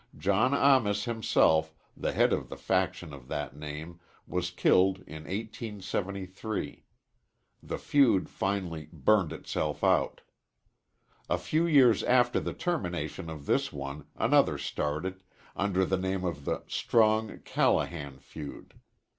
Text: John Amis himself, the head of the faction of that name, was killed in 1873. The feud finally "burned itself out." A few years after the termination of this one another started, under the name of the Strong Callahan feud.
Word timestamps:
John 0.17 0.55
Amis 0.55 1.05
himself, 1.05 1.75
the 1.95 2.11
head 2.11 2.33
of 2.33 2.49
the 2.49 2.57
faction 2.57 3.13
of 3.13 3.27
that 3.27 3.55
name, 3.55 3.99
was 4.25 4.49
killed 4.49 4.97
in 5.05 5.25
1873. 5.25 6.85
The 7.61 7.77
feud 7.77 8.27
finally 8.27 8.89
"burned 8.91 9.31
itself 9.31 9.83
out." 9.83 10.21
A 11.29 11.37
few 11.37 11.67
years 11.67 12.01
after 12.01 12.39
the 12.39 12.53
termination 12.55 13.29
of 13.29 13.45
this 13.45 13.71
one 13.71 14.07
another 14.15 14.57
started, 14.57 15.21
under 15.55 15.85
the 15.85 15.97
name 15.99 16.23
of 16.25 16.45
the 16.45 16.63
Strong 16.67 17.41
Callahan 17.45 18.17
feud. 18.17 18.73